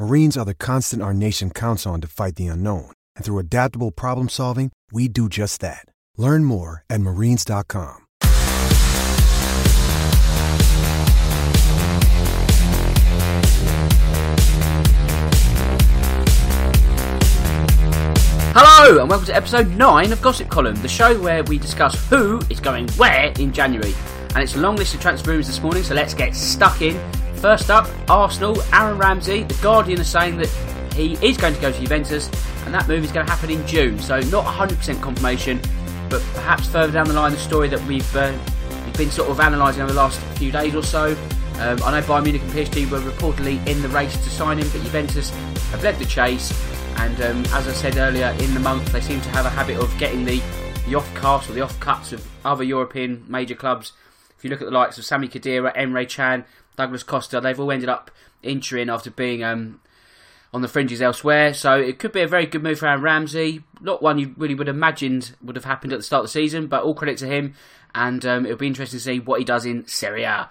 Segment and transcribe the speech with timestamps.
[0.00, 2.92] Marines are the constant our nation counts on to fight the unknown.
[3.16, 5.86] And through adaptable problem solving, we do just that.
[6.16, 8.04] Learn more at marines.com.
[18.54, 22.40] Hello, and welcome to episode 9 of Gossip Column, the show where we discuss who
[22.48, 23.94] is going where in January.
[24.30, 26.96] And it's a long list of transfer rumours this morning, so let's get stuck in.
[27.40, 29.44] First up, Arsenal, Aaron Ramsey.
[29.44, 30.48] The Guardian is saying that
[30.92, 32.28] he is going to go to Juventus,
[32.64, 33.96] and that move is going to happen in June.
[34.00, 35.60] So, not 100% confirmation,
[36.10, 38.36] but perhaps further down the line, the story that we've, uh,
[38.84, 41.16] we've been sort of analysing over the last few days or so.
[41.60, 44.68] Um, I know Bayern Munich and PSG were reportedly in the race to sign him,
[44.72, 45.30] but Juventus
[45.70, 46.52] have led the chase.
[46.96, 49.78] And um, as I said earlier in the month, they seem to have a habit
[49.78, 50.42] of getting the,
[50.88, 53.92] the off cast or the off cuts of other European major clubs.
[54.36, 56.44] If you look at the likes of Sami Khedira, Emre Can,
[56.78, 58.10] Douglas Costa, they've all ended up
[58.42, 59.80] injuring after being um,
[60.54, 61.52] on the fringes elsewhere.
[61.52, 63.64] So it could be a very good move for Aaron Ramsey.
[63.80, 66.32] Not one you really would have imagined would have happened at the start of the
[66.32, 67.54] season, but all credit to him.
[67.94, 70.48] And um, it'll be interesting to see what he does in Serie A.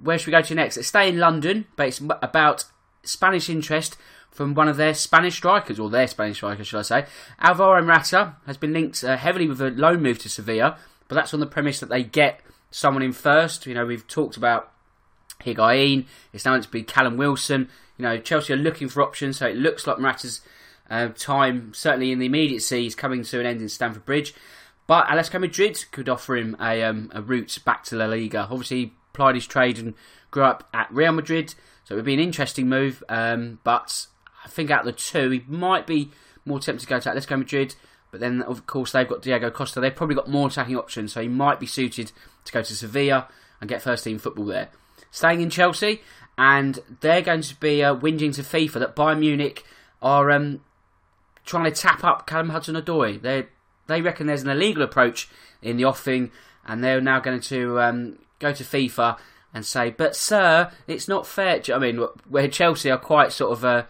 [0.00, 0.76] Where should we go to next?
[0.76, 2.64] Let's stay in London, but it's about
[3.02, 3.96] Spanish interest
[4.30, 7.06] from one of their Spanish strikers, or their Spanish striker, should I say.
[7.40, 10.76] Alvaro Morata has been linked uh, heavily with a loan move to Sevilla,
[11.08, 12.40] but that's on the premise that they get
[12.70, 13.66] someone in first.
[13.66, 14.70] You know, we've talked about
[15.44, 16.06] Higuain.
[16.32, 17.68] It's now meant to be Callum Wilson.
[17.98, 20.40] You know, Chelsea are looking for options, so it looks like Morata's
[20.90, 24.34] uh, time, certainly in the immediacy, is coming to an end in Stamford Bridge.
[24.86, 28.46] But Atletico Madrid could offer him a, um, a route back to La Liga.
[28.50, 29.94] Obviously, he plied his trade and
[30.30, 31.54] grew up at Real Madrid,
[31.84, 33.02] so it would be an interesting move.
[33.08, 34.06] Um, but
[34.44, 36.10] I think out of the two, he might be
[36.44, 37.74] more tempted to go to Atletico Madrid.
[38.12, 39.80] But then, of course, they've got Diego Costa.
[39.80, 42.12] They've probably got more attacking options, so he might be suited
[42.44, 43.28] to go to Sevilla
[43.60, 44.68] and get first team football there.
[45.16, 46.02] Staying in Chelsea,
[46.36, 49.64] and they're going to be uh, whinging to FIFA that Bayern Munich
[50.02, 50.60] are um,
[51.46, 53.22] trying to tap up Callum Hudson-Odoi.
[53.22, 53.46] They
[53.86, 55.30] they reckon there's an illegal approach
[55.62, 56.32] in the offing,
[56.66, 59.16] and they're now going to um, go to FIFA
[59.54, 63.64] and say, "But sir, it's not fair." I mean, where Chelsea are quite sort of
[63.64, 63.84] uh,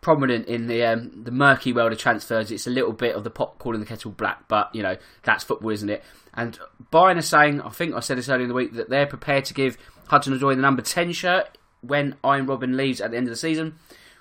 [0.00, 3.30] prominent in the um, the murky world of transfers, it's a little bit of the
[3.30, 4.46] pot calling the kettle black.
[4.46, 6.04] But you know, that's football, isn't it?
[6.38, 6.56] And
[6.92, 9.44] Bayern are saying, I think I said this earlier in the week, that they're prepared
[9.46, 9.76] to give
[10.06, 13.74] Hudson-Odoi the number ten shirt when Arjen Robben leaves at the end of the season,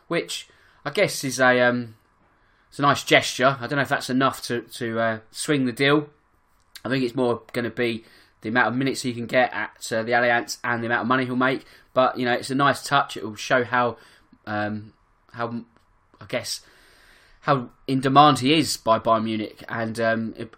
[0.07, 0.49] which
[0.83, 1.93] I guess is a um,
[2.69, 3.57] it's a nice gesture.
[3.59, 6.09] I don't know if that's enough to to uh, swing the deal.
[6.83, 8.03] I think it's more going to be
[8.41, 11.07] the amount of minutes he can get at uh, the Allianz and the amount of
[11.07, 11.65] money he'll make.
[11.93, 13.15] But you know, it's a nice touch.
[13.15, 13.97] It will show how
[14.47, 14.93] um,
[15.33, 15.65] how
[16.19, 16.61] I guess
[17.41, 19.63] how in demand he is by Bayern Munich.
[19.69, 20.53] And um, it,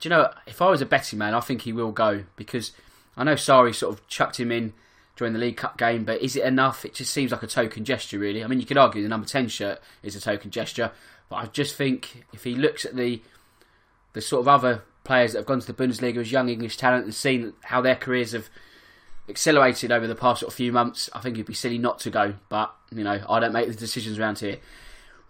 [0.00, 2.72] do you know, if I was a betting man, I think he will go because
[3.16, 4.72] I know Sarri sort of chucked him in
[5.16, 6.84] during the League Cup game, but is it enough?
[6.84, 8.44] It just seems like a token gesture, really.
[8.44, 10.92] I mean, you could argue the number ten shirt is a token gesture,
[11.28, 13.20] but I just think if he looks at the
[14.12, 17.04] the sort of other players that have gone to the Bundesliga as young English talent
[17.04, 18.48] and seen how their careers have
[19.28, 22.10] accelerated over the past sort of few months, I think it'd be silly not to
[22.10, 22.34] go.
[22.48, 24.58] But you know, I don't make the decisions around here.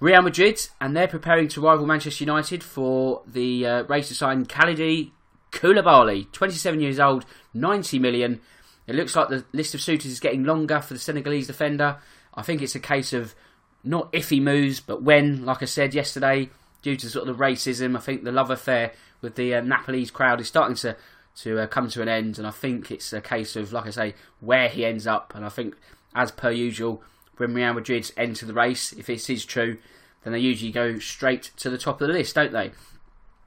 [0.01, 4.47] Real Madrid, and they're preparing to rival Manchester United for the uh, race to sign
[4.47, 5.11] Kalidou
[5.51, 8.41] Koulibaly, 27 years old, 90 million.
[8.87, 11.99] It looks like the list of suitors is getting longer for the Senegalese defender.
[12.35, 13.35] I think it's a case of
[13.83, 15.45] not if he moves, but when.
[15.45, 16.51] Like I said yesterday,
[16.83, 20.11] due to sort of the racism, I think the love affair with the uh, Nepalese
[20.11, 20.97] crowd is starting to
[21.43, 22.39] to uh, come to an end.
[22.39, 25.35] And I think it's a case of, like I say, where he ends up.
[25.35, 25.77] And I think,
[26.15, 27.03] as per usual,
[27.39, 29.79] when Real Madrid enter the race, if this is true,
[30.23, 32.73] then they usually go straight to the top of the list, don't they?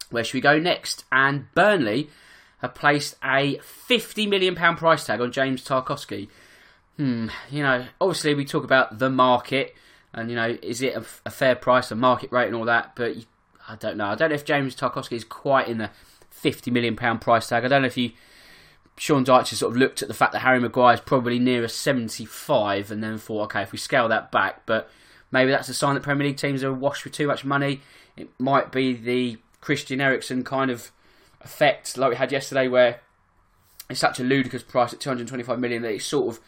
[0.09, 1.05] Where should we go next?
[1.11, 2.09] And Burnley
[2.59, 6.27] have placed a £50 million price tag on James Tarkowski.
[6.97, 9.75] Hmm, you know, obviously we talk about the market
[10.13, 12.93] and, you know, is it a, a fair price, a market rate and all that,
[12.95, 13.15] but
[13.67, 14.05] I don't know.
[14.05, 15.89] I don't know if James Tarkowski is quite in the
[16.43, 17.65] £50 million price tag.
[17.65, 18.11] I don't know if you.
[19.01, 21.63] Sean Dyche has sort of looked at the fact that Harry Maguire is probably near
[21.63, 24.91] a 75 and then thought, okay, if we scale that back, but
[25.31, 27.81] maybe that's a sign that Premier League teams are awash with too much money.
[28.15, 30.91] It might be the Christian Eriksen kind of
[31.43, 32.99] effect like we had yesterday where
[33.89, 36.41] it's such a ludicrous price at 225 million that it sort of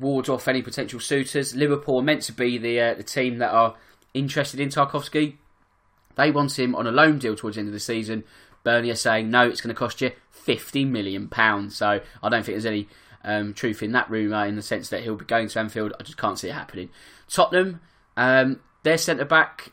[0.00, 1.54] wards off any potential suitors.
[1.54, 3.74] Liverpool are meant to be the uh, the team that are
[4.14, 5.36] interested in Tarkowski.
[6.16, 8.24] They want him on a loan deal towards the end of the season.
[8.64, 11.76] Burnley are saying no, it's going to cost you 50 million pounds.
[11.76, 12.88] So I don't think there's any
[13.22, 15.92] um, truth in that rumour in the sense that he'll be going to Anfield.
[15.98, 16.90] I just can't see it happening.
[17.28, 17.80] Tottenham,
[18.16, 19.72] um, their centre back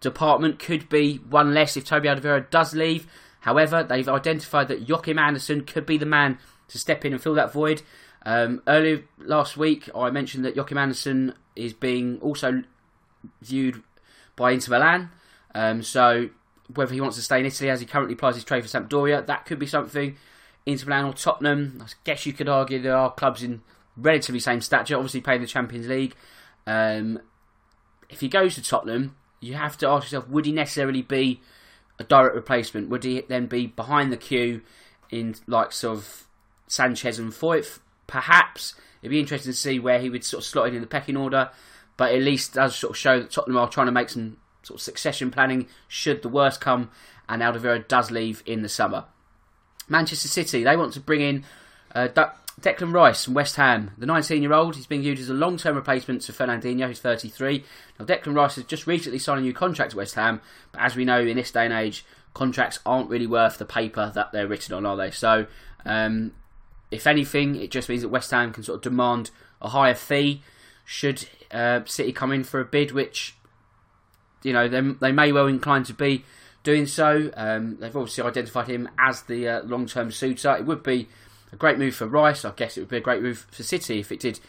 [0.00, 3.06] department could be one less if Toby Alderweireld does leave.
[3.40, 7.34] However, they've identified that Joachim Andersen could be the man to step in and fill
[7.34, 7.82] that void.
[8.24, 12.62] Um, earlier last week, I mentioned that Joachim Andersen is being also
[13.42, 13.82] viewed
[14.36, 15.10] by Inter Milan.
[15.54, 16.30] Um, so
[16.72, 19.26] whether he wants to stay in Italy as he currently plies his trade for Sampdoria,
[19.26, 20.16] that could be something.
[20.66, 23.60] Inter Milan or Tottenham, I guess you could argue there are clubs in
[23.96, 26.14] relatively same stature, obviously playing the Champions League.
[26.66, 27.20] Um,
[28.08, 31.40] if he goes to Tottenham, you have to ask yourself, would he necessarily be
[31.98, 32.88] a direct replacement?
[32.88, 34.62] Would he then be behind the queue
[35.10, 36.26] in likes of
[36.66, 37.80] Sanchez and Foyth?
[38.06, 40.86] Perhaps it'd be interesting to see where he would sort of slot in in the
[40.86, 41.50] pecking order,
[41.96, 44.78] but at least does sort of show that Tottenham are trying to make some sort
[44.78, 46.90] of succession planning should the worst come
[47.28, 49.04] and Alderweireld does leave in the summer.
[49.88, 51.44] Manchester City, they want to bring in
[51.94, 52.08] uh,
[52.60, 53.90] Declan Rice from West Ham.
[53.98, 57.00] The 19 year old he's being used as a long term replacement to Fernandinho, who's
[57.00, 57.64] 33.
[57.98, 60.40] Now, Declan Rice has just recently signed a new contract at West Ham,
[60.72, 64.10] but as we know in this day and age, contracts aren't really worth the paper
[64.14, 65.10] that they're written on, are they?
[65.10, 65.46] So,
[65.84, 66.32] um,
[66.90, 70.42] if anything, it just means that West Ham can sort of demand a higher fee
[70.84, 73.34] should uh, City come in for a bid, which
[74.44, 76.24] you know they, they may well incline to be
[76.62, 77.30] doing so.
[77.36, 80.56] Um, they've obviously identified him as the uh, long term suitor.
[80.56, 81.08] It would be
[81.52, 82.44] a great move for Rice.
[82.44, 84.40] I guess it would be a great move for City if it did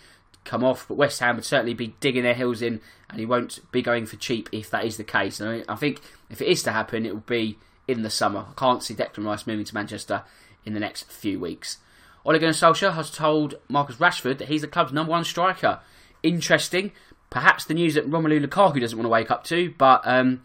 [0.44, 0.88] come off.
[0.88, 4.06] But West Ham would certainly be digging their heels in, and he won't be going
[4.06, 5.40] for cheap if that is the case.
[5.40, 7.58] And I think if it is to happen, it will be
[7.88, 8.46] in the summer.
[8.50, 10.24] I can't see Declan Rice moving to Manchester
[10.66, 11.78] in the next few weeks.
[12.24, 15.80] Ole Gunnar Solskjaer has told Marcus Rashford that he's the club's number one striker.
[16.24, 16.92] Interesting.
[17.36, 20.42] Perhaps the news that Romelu Lukaku doesn't want to wake up to, but um,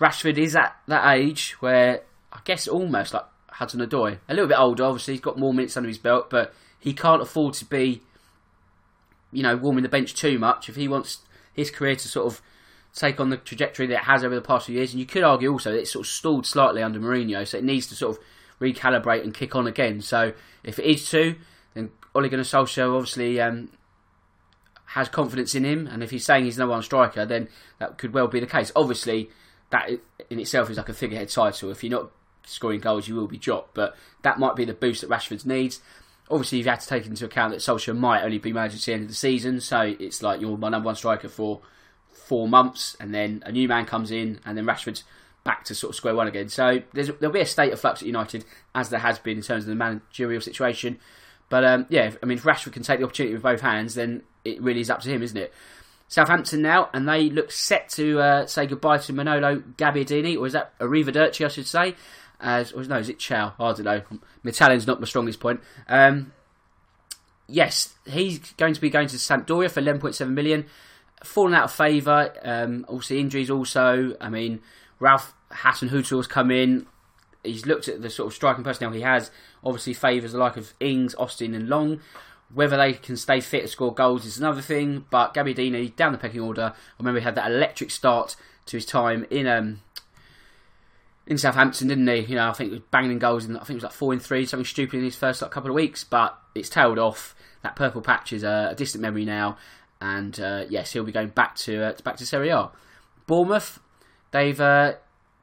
[0.00, 2.02] Rashford is at that age where
[2.32, 4.18] I guess almost like Hudson Odoi.
[4.28, 7.20] A little bit older, obviously, he's got more minutes under his belt, but he can't
[7.20, 8.02] afford to be,
[9.32, 11.22] you know, warming the bench too much if he wants
[11.54, 12.40] his career to sort of
[12.94, 14.92] take on the trajectory that it has over the past few years.
[14.92, 17.64] And you could argue also that it's sort of stalled slightly under Mourinho, so it
[17.64, 18.22] needs to sort of
[18.60, 20.02] recalibrate and kick on again.
[20.02, 21.34] So if it is to,
[21.74, 23.70] then Ole Gunnar Solskjaer obviously um,
[24.92, 27.48] has confidence in him, and if he's saying he's no one striker, then
[27.78, 28.72] that could well be the case.
[28.74, 29.30] Obviously,
[29.70, 29.90] that
[30.30, 31.70] in itself is like a figurehead title.
[31.70, 32.10] If you're not
[32.46, 33.74] scoring goals, you will be dropped.
[33.74, 35.80] But that might be the boost that Rashford needs.
[36.30, 38.94] Obviously, you've had to take into account that Solskjaer might only be managed to the
[38.94, 41.60] end of the season, so it's like you're my number one striker for
[42.10, 45.04] four months, and then a new man comes in, and then Rashford's
[45.44, 46.48] back to sort of square one again.
[46.48, 49.64] So there'll be a state of flux at United, as there has been in terms
[49.64, 50.98] of the managerial situation.
[51.48, 54.22] But um, yeah, I mean, if Rashford can take the opportunity with both hands, then
[54.44, 55.52] it really is up to him, isn't it?
[56.08, 60.54] Southampton now, and they look set to uh, say goodbye to Manolo Gabbiadini, or is
[60.54, 61.94] that Arrivederci, I should say,
[62.40, 63.52] as or no, is it Chow?
[63.58, 64.02] I don't know.
[64.44, 65.60] Italian's not my strongest point.
[65.86, 66.32] Um,
[67.46, 70.66] yes, he's going to be going to Sampdoria for 11.7 million.
[71.24, 72.32] Fallen out of favour.
[72.42, 73.50] Um, also injuries.
[73.50, 74.60] Also, I mean,
[75.00, 76.86] Ralph Hasenhüttl has come in.
[77.48, 79.30] He's looked at the sort of striking personnel he has.
[79.64, 82.00] Obviously, favours the like of Ings, Austin, and Long.
[82.52, 85.04] Whether they can stay fit to score goals is another thing.
[85.10, 86.72] But Gabbiadini down the pecking order.
[86.74, 88.36] I remember he had that electric start
[88.66, 89.80] to his time in um,
[91.26, 92.20] in Southampton, didn't he?
[92.20, 93.92] You know, I think he was banging in goals, and I think it was like
[93.92, 96.04] four and three, something stupid in his first like, couple of weeks.
[96.04, 97.34] But it's tailed off.
[97.62, 99.58] That purple patch is a, a distant memory now,
[100.00, 102.70] and uh, yes, he'll be going back to uh, back to Serie A.
[103.26, 103.78] Bournemouth,
[104.30, 104.94] they've uh,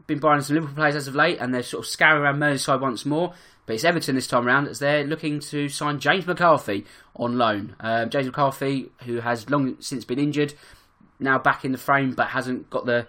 [0.07, 2.79] been buying some Liverpool players as of late, and they're sort of scouring around Merseyside
[2.79, 3.33] once more.
[3.65, 6.85] But it's Everton this time around as they're looking to sign James McCarthy
[7.15, 7.75] on loan.
[7.79, 10.53] Um, James McCarthy, who has long since been injured,
[11.19, 13.07] now back in the frame, but hasn't got the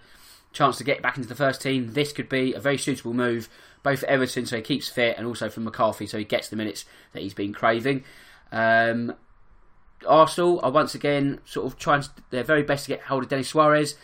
[0.53, 3.49] chance to get back into the first team, this could be a very suitable move
[3.83, 6.55] both for Everton, so he keeps fit, and also for McCarthy, so he gets the
[6.55, 8.03] minutes that he's been craving.
[8.51, 9.13] Um,
[10.05, 13.49] Arsenal are once again sort of trying their very best to get hold of Denis
[13.49, 13.95] Suarez,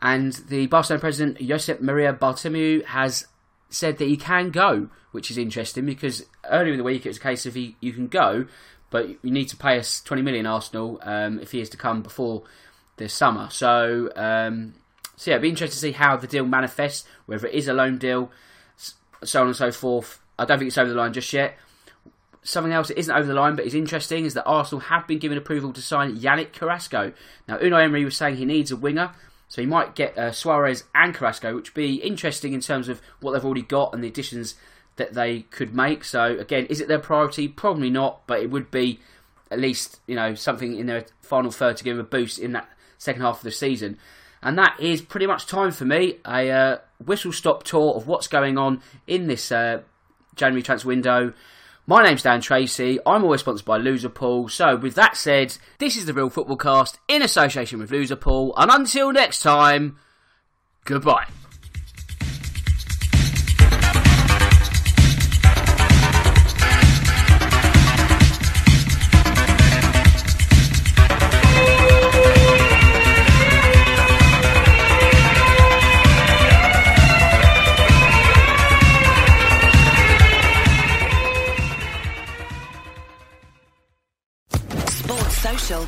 [0.00, 3.26] and the Barcelona president Josep Maria Bartomeu has
[3.68, 7.18] said that he can go, which is interesting because earlier in the week it was
[7.18, 8.46] a case of he, you can go,
[8.90, 12.02] but you need to pay us 20 million Arsenal um, if he is to come
[12.02, 12.44] before
[12.96, 13.48] the summer.
[13.50, 14.74] So, um,
[15.16, 17.72] so yeah, it'd be interesting to see how the deal manifests, whether it is a
[17.72, 18.30] loan deal,
[19.24, 20.20] so on and so forth.
[20.38, 21.56] I don't think it's over the line just yet.
[22.42, 25.18] Something else that isn't over the line but is interesting is that Arsenal have been
[25.18, 27.12] given approval to sign Yannick Carrasco.
[27.46, 29.12] Now, Unai Emery was saying he needs a winger,
[29.48, 33.00] so he might get uh, Suarez and Carrasco, which would be interesting in terms of
[33.20, 34.54] what they've already got and the additions
[34.96, 36.04] that they could make.
[36.04, 37.48] So again, is it their priority?
[37.48, 39.00] Probably not, but it would be
[39.50, 42.52] at least you know something in their final third to give them a boost in
[42.52, 43.98] that second half of the season.
[44.42, 46.18] And that is pretty much time for me.
[46.26, 49.80] A uh, whistle stop tour of what's going on in this uh,
[50.36, 51.32] January transfer window.
[51.88, 52.98] My name's Dan Tracy.
[53.06, 54.50] I'm always sponsored by Loserpool.
[54.50, 58.52] So, with that said, this is the Real Football Cast in association with Loserpool.
[58.58, 59.96] And until next time,
[60.84, 61.24] goodbye.